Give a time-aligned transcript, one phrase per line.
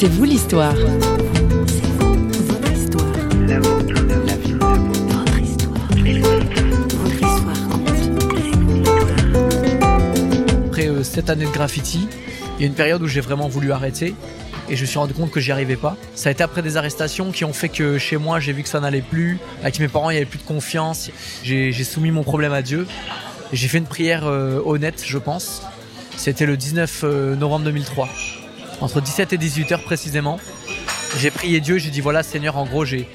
[0.00, 0.76] C'est vous l'histoire.
[10.66, 12.06] Après euh, sept années de graffiti,
[12.56, 14.14] il y a une période où j'ai vraiment voulu arrêter
[14.68, 15.96] et je me suis rendu compte que j'y arrivais pas.
[16.14, 18.68] Ça a été après des arrestations qui ont fait que chez moi j'ai vu que
[18.68, 21.10] ça n'allait plus, avec mes parents il y avait plus de confiance.
[21.42, 22.86] J'ai j'ai soumis mon problème à Dieu.
[23.52, 25.62] J'ai fait une prière euh, honnête, je pense.
[26.16, 28.08] C'était le 19 euh, novembre 2003,
[28.80, 30.38] entre 17 et 18 heures précisément.
[31.18, 33.06] J'ai prié Dieu, j'ai dit voilà Seigneur, en gros j'ai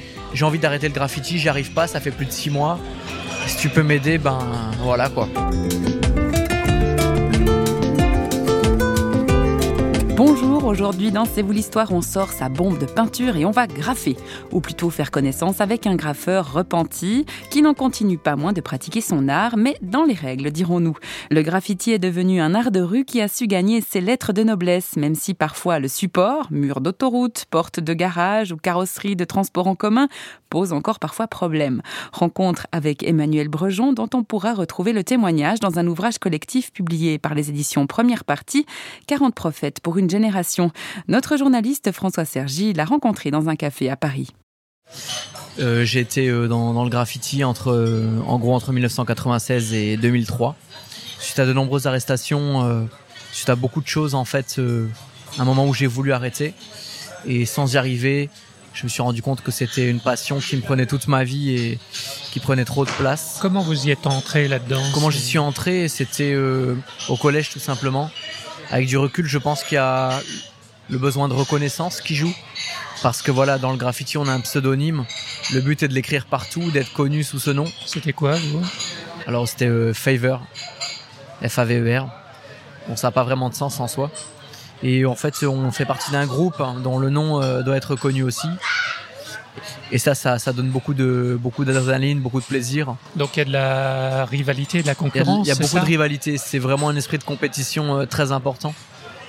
[0.42, 2.80] envie d'arrêter le graffiti, j'y arrive pas, ça fait plus de six mois.
[3.48, 4.40] Si tu peux m'aider, ben
[4.80, 5.28] voilà quoi.
[10.16, 13.68] Bonjour, aujourd'hui dans C'est vous l'histoire, on sort sa bombe de peinture et on va
[13.68, 14.16] graffer,
[14.52, 19.02] ou plutôt faire connaissance avec un graffeur repenti qui n'en continue pas moins de pratiquer
[19.02, 20.96] son art, mais dans les règles, dirons-nous.
[21.32, 24.44] Le graffiti est devenu un art de rue qui a su gagner ses lettres de
[24.44, 29.68] noblesse, même si parfois le support, mur d'autoroute, porte de garage ou carrosserie de transport
[29.68, 30.08] en commun,
[30.50, 31.82] pose encore parfois problème.
[32.12, 37.18] Rencontre avec Emmanuel Brejon, dont on pourra retrouver le témoignage dans un ouvrage collectif publié
[37.18, 38.66] par les éditions Première Partie,
[39.08, 40.53] 40 prophètes pour une génération.
[41.08, 44.30] Notre journaliste François Sergi l'a rencontré dans un café à Paris.
[45.60, 49.98] Euh, j'ai été euh, dans, dans le graffiti entre, euh, en gros entre 1996 et
[49.98, 50.56] 2003.
[51.20, 52.84] Suite à de nombreuses arrestations, euh,
[53.32, 54.88] suite à beaucoup de choses en fait, euh,
[55.38, 56.54] un moment où j'ai voulu arrêter
[57.26, 58.30] et sans y arriver,
[58.74, 61.52] je me suis rendu compte que c'était une passion qui me prenait toute ma vie
[61.52, 61.80] et
[62.32, 63.38] qui prenait trop de place.
[63.42, 64.82] Comment vous y êtes entré là-dedans?
[64.94, 65.88] Comment j'y suis entré?
[65.88, 66.76] C'était euh,
[67.08, 68.10] au collège tout simplement.
[68.72, 70.20] Avec du recul, je pense qu'il y a
[70.90, 72.34] le besoin de reconnaissance qui joue.
[73.02, 75.06] Parce que voilà, dans le graffiti, on a un pseudonyme.
[75.54, 77.66] Le but est de l'écrire partout, d'être connu sous ce nom.
[77.86, 78.62] C'était quoi, vous
[79.28, 80.42] Alors c'était euh, Favor,
[81.46, 82.08] F-A-V-E-R.
[82.88, 84.10] Bon, ça n'a pas vraiment de sens en soi.
[84.84, 87.96] Et en fait, on fait partie d'un groupe hein, dont le nom euh, doit être
[87.96, 88.48] connu aussi.
[89.92, 92.96] Et ça, ça, ça donne beaucoup de beaucoup d'adrénaline, beaucoup de plaisir.
[93.16, 95.52] Donc il y a de la rivalité, de la Il y a, concurrence il y
[95.52, 96.38] a beaucoup de rivalité.
[96.38, 98.74] C'est vraiment un esprit de compétition euh, très important.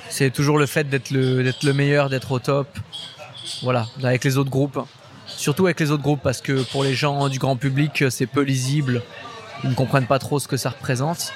[0.08, 2.68] C'est toujours le fait d'être le, d'être le meilleur, d'être au top.
[3.62, 4.78] Voilà, avec les autres groupes.
[5.26, 8.26] Surtout avec les autres groupes parce que pour les gens du grand public, euh, c'est
[8.26, 9.02] peu lisible.
[9.62, 11.32] Ils ne comprennent pas trop ce que ça représente.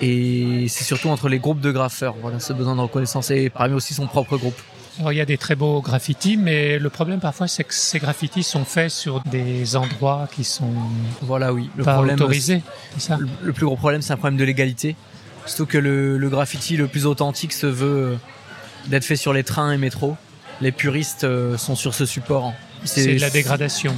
[0.00, 2.14] Et c'est surtout entre les groupes de graffeurs.
[2.20, 4.60] Voilà, ce besoin de reconnaissance et parmi aussi son propre groupe.
[4.98, 7.98] Alors il y a des très beaux graffitis, mais le problème parfois c'est que ces
[7.98, 10.72] graffitis sont faits sur des endroits qui sont
[11.22, 11.70] Voilà, oui.
[11.76, 12.62] Le pas problème, autorisés.
[12.98, 14.96] Ça le, plus gros problème, c'est un problème de légalité.
[15.46, 18.16] Surtout que le, le graffiti le plus authentique se veut euh,
[18.86, 20.16] d'être fait sur les trains et métros.
[20.60, 22.52] Les puristes euh, sont sur ce support.
[22.84, 23.94] C'est de la dégradation.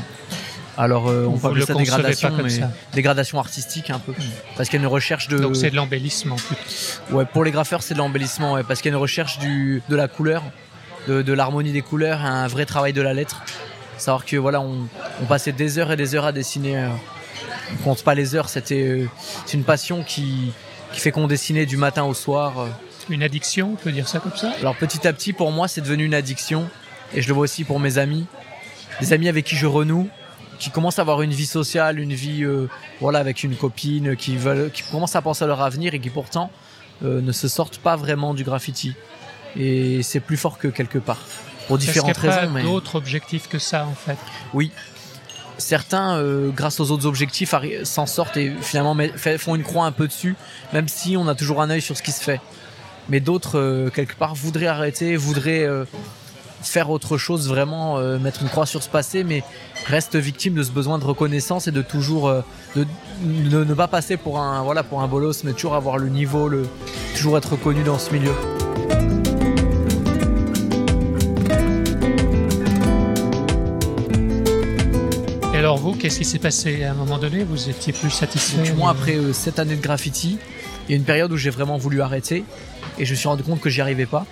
[0.77, 2.71] Alors, euh, on parle de dégradation, mais ça.
[2.95, 4.15] dégradation artistique un peu.
[4.57, 5.39] Parce qu'il y a une recherche de.
[5.39, 6.37] Donc c'est de l'embellissement.
[7.11, 9.83] Ouais, pour les graffeurs, c'est de l'embellissement, ouais, parce qu'il y a une recherche du,
[9.89, 10.43] de la couleur,
[11.09, 13.43] de, de l'harmonie des couleurs, un vrai travail de la lettre.
[13.99, 14.89] Savoir que voilà, on,
[15.23, 16.79] on passait des heures et des heures à dessiner.
[16.79, 16.89] euh,
[17.73, 19.09] on compte pas les heures, c'était euh,
[19.47, 20.53] c'est une passion qui,
[20.93, 22.61] qui fait qu'on dessinait du matin au soir.
[22.61, 22.69] euh.
[23.09, 24.53] Une addiction, on peut dire ça comme ça?
[24.61, 26.69] Alors petit à petit, pour moi, c'est devenu une addiction,
[27.15, 28.27] et je le vois aussi pour mes amis,
[29.01, 30.09] des amis avec qui je renoue,
[30.59, 32.69] qui commencent à avoir une vie sociale, une vie, euh,
[33.01, 36.11] voilà, avec une copine, qui veulent, qui commencent à penser à leur avenir et qui
[36.11, 36.51] pourtant
[37.03, 38.95] euh, ne se sortent pas vraiment du graffiti.
[39.57, 41.19] Et c'est plus fort que quelque part,
[41.67, 42.53] pour Est-ce qu'il différentes n'y a pas raisons.
[42.53, 44.19] Mais d'autres objectifs que ça en fait
[44.55, 44.73] oui,
[45.59, 48.97] certains, euh, grâce aux autres objectifs, s'en sortent et finalement
[49.39, 50.37] font une croix un peu dessus,
[50.73, 52.41] même si on a toujours un œil sur ce qui se fait.
[53.09, 55.85] Mais d'autres, euh, quelque part, voudraient arrêter, voudraient euh,
[56.63, 59.43] faire autre chose, vraiment euh, mettre une croix sur ce passé, mais
[59.87, 62.43] restent victimes de ce besoin de reconnaissance et de toujours euh,
[62.77, 62.87] de,
[63.23, 66.49] de ne pas passer pour un voilà pour un bolos, mais toujours avoir le niveau,
[66.49, 66.67] le
[67.17, 68.33] toujours être reconnu dans ce milieu.
[75.81, 77.43] Vous, qu'est-ce qui s'est passé à un moment donné?
[77.43, 78.69] Vous étiez plus satisfait?
[78.69, 80.39] Donc, moi, après euh, sept années de graffiti,
[80.87, 82.45] il y a une période où j'ai vraiment voulu arrêter
[82.99, 84.27] et je me suis rendu compte que j'y arrivais pas.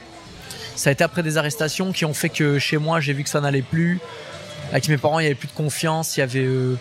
[0.76, 3.30] Ça a été après des arrestations qui ont fait que chez moi, j'ai vu que
[3.30, 3.98] ça n'allait plus.
[4.70, 6.18] Avec mes parents, il y avait plus de confiance.
[6.18, 6.74] Il y euh,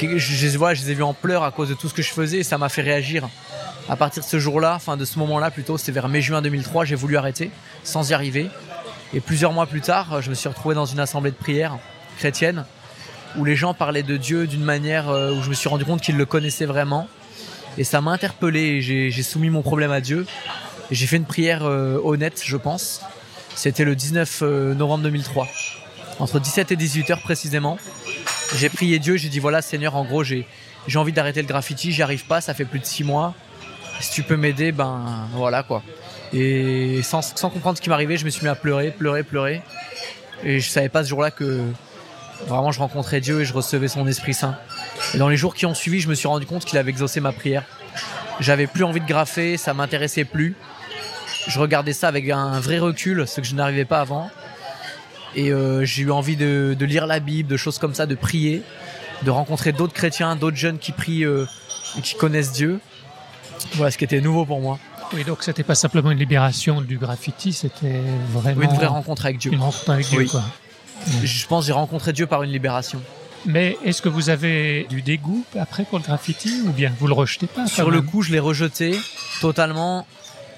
[0.00, 2.02] je, je, voilà, je les ai vus en pleurs à cause de tout ce que
[2.02, 3.28] je faisais et ça m'a fait réagir.
[3.88, 6.94] À partir de ce jour-là, enfin de ce moment-là plutôt, c'était vers mai-juin 2003, j'ai
[6.94, 7.50] voulu arrêter
[7.82, 8.48] sans y arriver.
[9.12, 11.78] Et plusieurs mois plus tard, je me suis retrouvé dans une assemblée de prière
[12.16, 12.64] chrétienne
[13.36, 16.00] où les gens parlaient de Dieu d'une manière euh, où je me suis rendu compte
[16.00, 17.08] qu'ils le connaissaient vraiment.
[17.76, 20.26] Et ça m'a interpellé et j'ai soumis mon problème à Dieu.
[20.90, 23.00] J'ai fait une prière euh, honnête, je pense.
[23.56, 25.48] C'était le 19 euh, novembre 2003.
[26.20, 27.78] Entre 17 et 18 heures précisément.
[28.56, 30.46] J'ai prié Dieu, j'ai dit voilà Seigneur, en gros j'ai
[30.94, 33.34] envie d'arrêter le graffiti, j'y arrive pas, ça fait plus de six mois.
[34.00, 35.82] Si tu peux m'aider, ben voilà quoi.
[36.32, 39.62] Et sans, sans comprendre ce qui m'arrivait, je me suis mis à pleurer, pleurer, pleurer.
[40.44, 41.62] Et je savais pas ce jour-là que
[42.46, 44.56] vraiment je rencontrais Dieu et je recevais son Esprit Saint.
[45.14, 47.20] Et dans les jours qui ont suivi, je me suis rendu compte qu'il avait exaucé
[47.20, 47.64] ma prière.
[48.40, 50.56] J'avais plus envie de graffer, ça m'intéressait plus.
[51.46, 54.30] Je regardais ça avec un vrai recul, ce que je n'arrivais pas avant.
[55.36, 58.14] Et euh, j'ai eu envie de, de lire la Bible, de choses comme ça, de
[58.14, 58.62] prier,
[59.22, 61.46] de rencontrer d'autres chrétiens, d'autres jeunes qui prient euh,
[61.98, 62.80] et qui connaissent Dieu.
[63.74, 64.78] Voilà ce qui était nouveau pour moi.
[65.12, 68.00] Oui, donc c'était pas simplement une libération du graffiti, c'était
[68.32, 69.52] vraiment Une vraie rencontre avec Dieu.
[69.52, 70.18] une rencontre avec Dieu.
[70.20, 70.28] Oui.
[70.28, 70.42] Quoi.
[71.22, 73.00] Je pense j'ai rencontré Dieu par une libération.
[73.46, 77.12] Mais est-ce que vous avez du dégoût après pour le graffiti ou bien vous le
[77.12, 78.98] rejetez pas Sur le coup, je l'ai rejeté
[79.40, 80.06] totalement.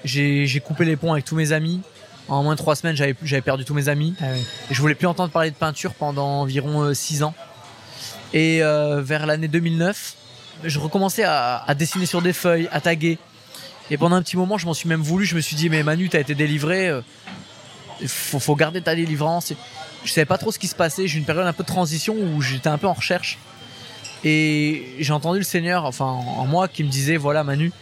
[0.05, 1.81] J'ai coupé les ponts avec tous mes amis.
[2.29, 4.13] En moins de trois semaines, j'avais j'avais perdu tous mes amis.
[4.21, 4.39] Ah oui.
[4.69, 7.33] Et je voulais plus entendre parler de peinture pendant environ euh, six ans.
[8.33, 10.15] Et euh, vers l'année 2009,
[10.65, 13.17] je recommençais à, à dessiner sur des feuilles, à taguer.
[13.89, 15.25] Et pendant un petit moment, je m'en suis même voulu.
[15.25, 16.89] Je me suis dit, mais Manu, t'as été délivré.
[16.89, 17.01] euh,
[18.05, 19.53] faut, faut garder ta délivrance.
[20.07, 21.05] Je savais pas trop ce qui se passait.
[21.05, 23.37] J'ai eu une période un peu de transition où j'étais un peu en recherche.
[24.23, 27.73] Et j'ai entendu le Seigneur, enfin en moi, qui me disait, voilà Manu,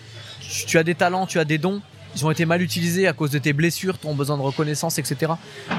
[0.42, 1.82] tu, tu as des talents, tu as des dons.
[2.16, 5.34] Ils ont été mal utilisés à cause de tes blessures, ton besoin de reconnaissance, etc.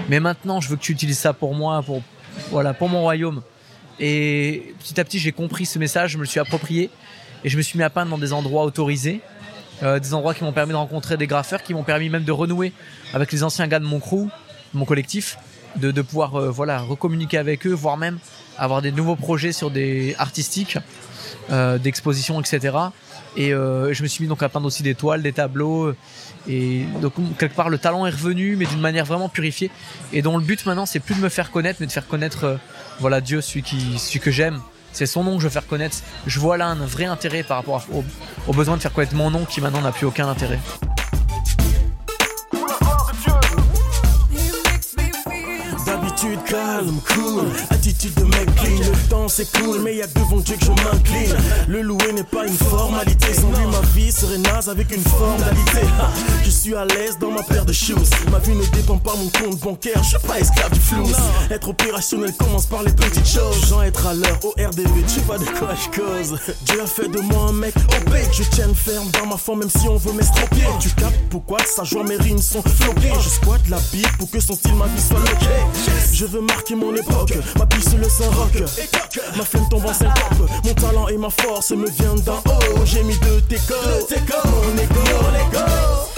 [0.08, 2.00] Mais maintenant, je veux que tu utilises ça pour moi, pour,
[2.50, 3.42] voilà, pour mon royaume.
[3.98, 6.90] Et petit à petit, j'ai compris ce message, je me le suis approprié
[7.42, 9.20] et je me suis mis à peindre dans des endroits autorisés,
[9.82, 12.32] euh, des endroits qui m'ont permis de rencontrer des graffeurs, qui m'ont permis même de
[12.32, 12.72] renouer
[13.14, 14.28] avec les anciens gars de mon crew,
[14.74, 15.38] de mon collectif,
[15.76, 18.18] de, pouvoir euh, voilà recommuniquer avec eux, voire même
[18.58, 20.78] avoir des nouveaux projets sur des artistiques,
[21.50, 22.76] euh, d'expositions, etc.
[23.36, 25.92] Et euh, je me suis mis donc à peindre aussi des toiles, des tableaux.
[26.48, 29.70] Et donc quelque part le talent est revenu, mais d'une manière vraiment purifiée.
[30.12, 32.44] Et dont le but maintenant, c'est plus de me faire connaître, mais de faire connaître
[32.44, 32.56] euh,
[32.98, 34.60] voilà Dieu, celui que j'aime.
[34.92, 35.98] C'est son nom que je veux faire connaître.
[36.26, 37.84] Je vois là un vrai intérêt par rapport
[38.46, 40.58] au besoin de faire connaître mon nom qui maintenant n'a plus aucun intérêt.
[46.16, 48.78] D'habitude calme, cool, attitude de mec clean.
[48.78, 51.36] Le temps cool, mais y a devant Dieu que je m'incline.
[51.68, 53.34] Le louer n'est pas une formalité.
[53.34, 55.86] Sans lui, ma vie serait naze avec une formalité.
[56.42, 57.96] Je suis à l'aise dans ma paire de shoes.
[58.32, 60.02] Ma vie ne dépend pas mon compte bancaire.
[60.02, 61.06] Je suis pas esclave du flou.
[61.50, 63.66] Être opérationnel commence par les petites choses.
[63.68, 66.38] Genre être à l'heure au RDV, tu sais pas de quoi je cause.
[66.64, 68.14] Dieu a fait de moi un mec OP.
[68.32, 70.64] Je tiens ferme dans ma forme, même si on veut m'estropier.
[70.80, 73.12] Tu captes pourquoi sa joie, mes rimes sont floquées.
[73.20, 76.05] Je squatte la bite pour que son style, ma vie soit loquée.
[76.12, 78.62] Je veux marquer mon époque, ma puce le saint rock.
[79.36, 82.84] Ma flemme tombe en syncope, mon talent et ma force me viennent d'en haut.
[82.84, 86.15] J'ai mis de tes codes, mon égo, mon égo.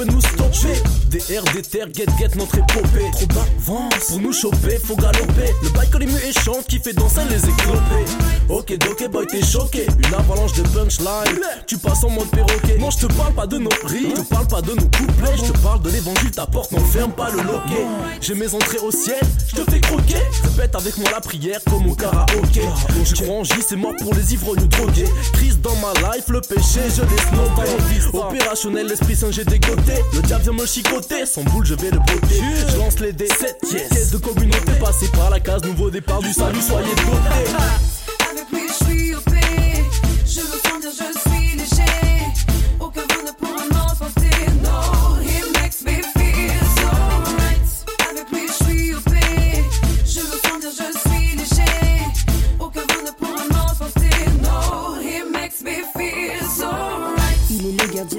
[0.00, 1.09] Peut nous stopper.
[1.30, 3.08] DR, déter, get, get notre épopée.
[3.12, 5.54] Trop d'avance, pour nous choper, faut galoper.
[5.62, 8.10] Le bail les muets chantent, qui fait danser les éclopés.
[8.48, 9.86] Ok, doké, boy, t'es choqué.
[10.04, 12.78] Une avalanche de punchline, tu passes en mode perroquet.
[12.78, 15.36] Non, je te parle pas de nos prix, je te parle pas de nos couplets.
[15.36, 17.86] Je te parle de l'évangile, ta porte, non, ferme pas le loquet.
[18.20, 20.18] J'ai mes entrées au ciel, je te fais croquer.
[20.42, 22.62] Répète avec moi la prière comme au karaoké.
[23.04, 25.08] Je crois en J, c'est mort pour les ivrognes drogués.
[25.34, 28.18] Crise dans ma life, le péché, je laisse noter.
[28.18, 29.92] Opérationnel, l'esprit saint, j'ai dégoté.
[30.12, 32.42] Le diable vient me chicoter, sans boule, je vais le botter.
[32.68, 33.88] Je lance les dés, 7 yes.
[33.88, 37.99] Caisse de communauté, passez par la case, nouveau départ du salut, soyez dotés.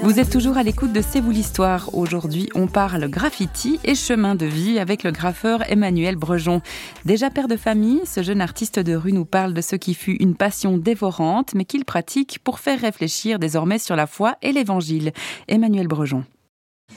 [0.02, 1.94] Vous êtes toujours à l'écoute de C'est vous l'histoire.
[1.94, 6.60] Aujourd'hui, on parle graffiti et chemin de vie avec le graffeur Emmanuel Brejon.
[7.04, 10.16] Déjà père de famille, ce jeune artiste de rue nous parle de ce qui fut
[10.16, 15.12] une passion dévorante, mais qu'il pratique pour faire réfléchir désormais sur la foi et l'évangile.
[15.46, 16.24] Emmanuel Brejon.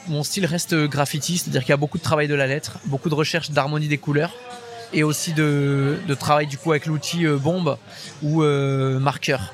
[0.07, 3.09] Mon style reste graffiti, c'est-à-dire qu'il y a beaucoup de travail de la lettre, beaucoup
[3.09, 4.33] de recherche d'harmonie des couleurs
[4.93, 7.77] et aussi de, travail du coup avec l'outil euh, bombe
[8.23, 9.53] ou euh, marqueur.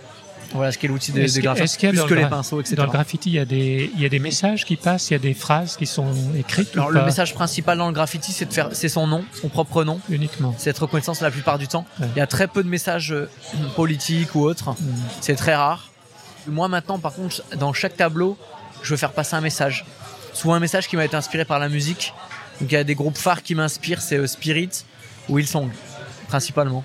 [0.54, 1.36] Voilà ce qu'est l'outil est-ce
[1.78, 2.76] qu'il y a plus dans que le les pinceaux, etc.
[2.76, 5.14] Dans le graffiti, il y, a des, il y a des messages qui passent, il
[5.14, 8.46] y a des phrases qui sont écrites Alors le message principal dans le graffiti, c'est
[8.46, 10.54] de faire, c'est son nom, son propre nom, uniquement.
[10.58, 11.86] c'est être reconnaissance la plupart du temps.
[12.00, 12.08] Ouais.
[12.16, 13.30] Il y a très peu de messages euh,
[13.76, 14.76] politiques ou autres, Mm.
[15.22, 15.90] c'est très rare.
[16.48, 18.38] Moi maintenant, par contre, dans chaque tableau,
[18.82, 19.86] je veux faire passer un message.
[20.34, 22.14] Soit un message qui m'a été inspiré par la musique.
[22.60, 24.70] Donc il y a des groupes phares qui m'inspirent, c'est euh, Spirit
[25.30, 25.70] ou Hillsong,
[26.28, 26.84] principalement.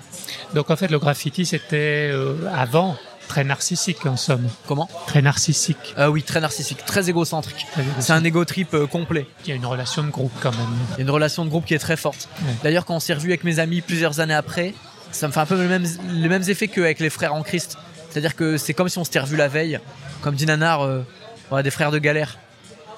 [0.53, 2.97] Donc en fait, le graffiti, c'était euh, avant,
[3.27, 4.47] très narcissique en somme.
[4.67, 5.95] Comment Très narcissique.
[5.97, 7.67] Euh, Oui, très narcissique, très égocentrique.
[7.99, 9.27] C'est un égo trip euh, complet.
[9.45, 10.67] Il y a une relation de groupe quand même.
[10.93, 12.27] Il y a une relation de groupe qui est très forte.
[12.41, 12.53] Ouais.
[12.63, 14.73] D'ailleurs, quand on s'est revu avec mes amis plusieurs années après,
[15.11, 17.77] ça me fait un peu les mêmes, les mêmes effets qu'avec les frères en Christ.
[18.09, 19.79] C'est-à-dire que c'est comme si on s'était revu la veille,
[20.21, 21.01] comme dit Nanar, euh,
[21.49, 22.37] voilà, des frères de galère.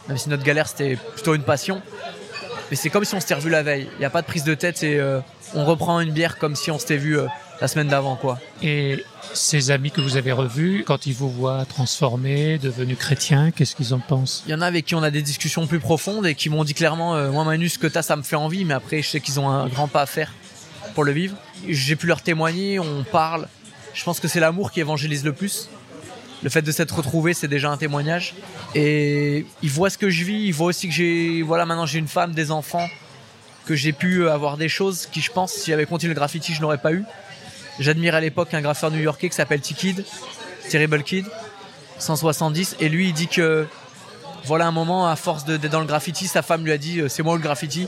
[0.08, 1.82] Même si notre galère c'était plutôt une passion.
[2.70, 3.90] Mais c'est comme si on s'était revu la veille.
[3.96, 5.20] Il n'y a pas de prise de tête et euh,
[5.56, 7.18] on reprend une bière comme si on s'était vu
[7.62, 8.40] la semaine d'avant, quoi.
[8.62, 13.76] Et ces amis que vous avez revus, quand ils vous voient transformés, devenus chrétiens, qu'est-ce
[13.76, 16.26] qu'ils en pensent Il y en a avec qui on a des discussions plus profondes
[16.26, 18.66] et qui m'ont dit clairement, euh, moi Manu, ce que t'as, ça me fait envie,
[18.66, 20.34] mais après, je sais qu'ils ont un grand pas à faire
[20.96, 21.36] pour le vivre.
[21.68, 23.48] J'ai pu leur témoigner, on parle.
[23.94, 25.70] Je pense que c'est l'amour qui évangélise le plus.
[26.42, 28.34] Le fait de s'être retrouvé, c'est déjà un témoignage.
[28.74, 32.00] Et ils voient ce que je vis, ils voient aussi que j'ai, voilà, maintenant j'ai
[32.00, 32.88] une femme, des enfants,
[33.66, 36.62] que j'ai pu avoir des choses qui, je pense, si j'avais continué le graffiti, je
[36.62, 37.04] n'aurais pas eu.
[37.80, 40.04] J'admirais à l'époque un graffeur new-yorkais qui s'appelle T-Kid,
[40.70, 41.26] Terrible Kid,
[41.98, 43.66] 170, et lui, il dit que
[44.46, 47.10] voilà un moment, à force d'être dans le graffiti, sa femme lui a dit euh,
[47.10, 47.84] c'est moi le graffiti,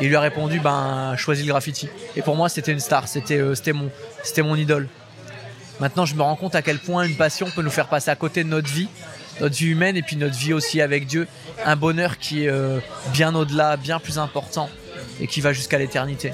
[0.00, 1.88] et il lui a répondu ben choisis le graffiti.
[2.16, 3.90] Et pour moi, c'était une star, c'était euh, mon
[4.38, 4.88] mon idole.
[5.80, 8.16] Maintenant, je me rends compte à quel point une passion peut nous faire passer à
[8.16, 8.88] côté de notre vie,
[9.40, 11.26] notre vie humaine, et puis notre vie aussi avec Dieu,
[11.64, 12.78] un bonheur qui est euh,
[13.12, 14.70] bien au-delà, bien plus important,
[15.20, 16.32] et qui va jusqu'à l'éternité.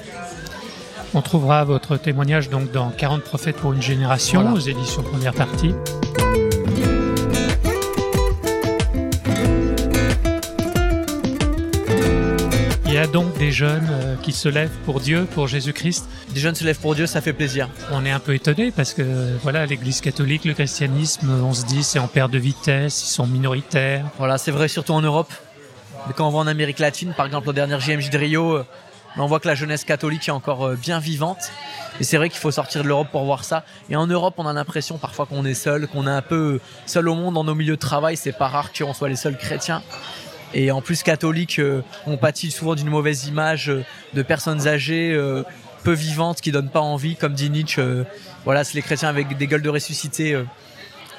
[1.13, 4.55] On trouvera votre témoignage donc dans 40 prophètes pour une génération Voilà.
[4.55, 5.73] aux éditions première partie.
[12.85, 16.09] Il y a donc des jeunes euh, qui se lèvent pour Dieu, pour Jésus-Christ.
[16.33, 17.69] Des jeunes se lèvent pour Dieu, ça fait plaisir.
[17.91, 19.03] On est un peu étonné parce que
[19.43, 23.27] voilà, l'Église catholique, le christianisme, on se dit c'est en perte de vitesse, ils sont
[23.27, 24.05] minoritaires.
[24.17, 25.31] Voilà, c'est vrai surtout en Europe.
[26.07, 28.59] Mais quand on va en Amérique latine, par exemple au dernier JMJ de Rio,
[29.17, 31.51] on voit que la jeunesse catholique est encore euh, bien vivante.
[31.99, 33.63] Et c'est vrai qu'il faut sortir de l'Europe pour voir ça.
[33.89, 37.09] Et en Europe, on a l'impression parfois qu'on est seul, qu'on est un peu seul
[37.09, 38.17] au monde dans nos milieux de travail.
[38.17, 39.83] C'est pas rare qu'on soit les seuls chrétiens.
[40.53, 45.17] Et en plus, catholiques, euh, on pâtit souvent d'une mauvaise image euh, de personnes âgées,
[45.83, 47.81] peu vivantes, qui donnent pas envie, comme dit Nietzsche.
[48.45, 50.39] voilà, c'est les chrétiens avec des gueules de ressuscité.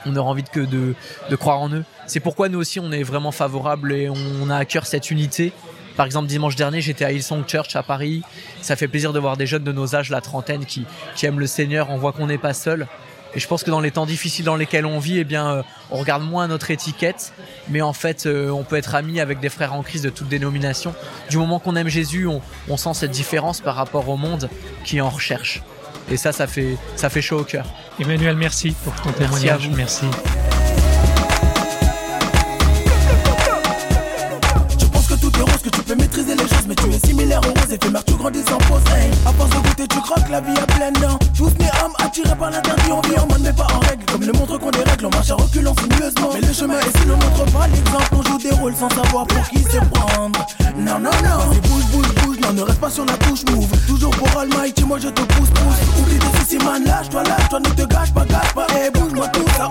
[0.07, 0.95] on aura envie de, que de,
[1.31, 1.85] de croire en eux.
[2.07, 5.53] C'est pourquoi nous aussi, on est vraiment favorable et on a à cœur cette unité.
[5.97, 8.23] Par exemple, dimanche dernier, j'étais à Hillsong Church à Paris.
[8.61, 10.85] Ça fait plaisir de voir des jeunes de nos âges, la trentaine, qui,
[11.17, 11.91] qui aiment le Seigneur.
[11.91, 12.87] On voit qu'on n'est pas seul.
[13.35, 15.63] Et je pense que dans les temps difficiles dans lesquels on vit, eh bien, euh,
[15.91, 17.33] on regarde moins notre étiquette,
[17.71, 20.29] mais en fait, euh, on peut être amis avec des frères en crise de toute
[20.29, 20.95] dénomination.
[21.31, 24.51] Du moment qu'on aime Jésus, on, on sent cette différence par rapport au monde
[24.85, 25.63] qui en recherche.
[26.11, 27.65] Et ça, ça fait, ça fait chaud au cœur.
[27.99, 29.69] Emmanuel, merci pour ton Merci à témoignage.
[29.69, 29.77] vous.
[29.77, 30.42] Merci.
[37.73, 38.83] Roses éphémères, tu grandis sans pause.
[38.95, 41.19] Hey, à force de goûter, tu croques la vie à plein dents.
[41.37, 44.05] Tous mes âmes attirés par l'interdit, on vit en mode mais pas en règle.
[44.11, 46.31] Comme le montre qu'on dérègle, on marche à reculons sinueusement.
[46.35, 49.27] Mais le chemin est si l'on montre pas l'exemple, on joue des rôles sans savoir
[49.27, 50.47] pour qui se prendre.
[50.77, 53.69] Non, non, non, bouge, bouge, bouge, non, ne reste pas sur la touche, move.
[53.87, 56.01] Toujours pour Almighty, moi je te pousse, pousse.
[56.01, 58.67] Oublie tes soucis, man, lâche-toi, lâche-toi, ne te gâche pas, gâche pas.
[58.75, 59.71] Hey, bouge-moi tout ça,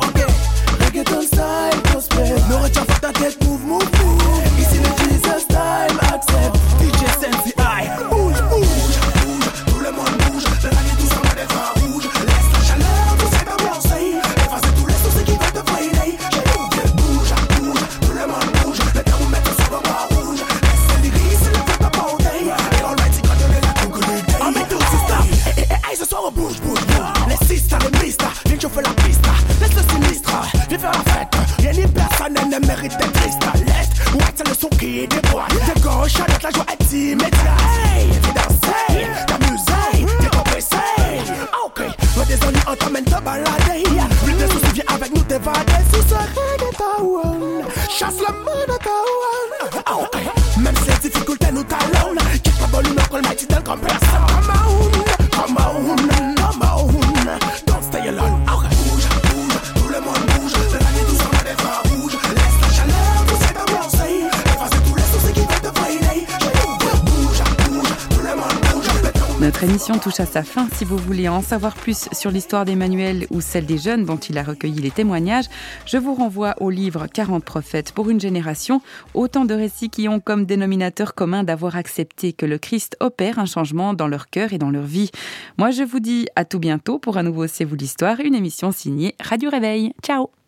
[69.89, 70.67] touche à sa fin.
[70.73, 74.37] Si vous voulez en savoir plus sur l'histoire d'Emmanuel ou celle des jeunes dont il
[74.37, 75.45] a recueilli les témoignages,
[75.85, 78.81] je vous renvoie au livre 40 prophètes pour une génération,
[79.15, 83.45] autant de récits qui ont comme dénominateur commun d'avoir accepté que le Christ opère un
[83.45, 85.09] changement dans leur cœur et dans leur vie.
[85.57, 88.71] Moi, je vous dis à tout bientôt pour un nouveau C'est vous l'histoire, une émission
[88.71, 89.93] signée Radio Réveil.
[90.03, 90.40] Ciao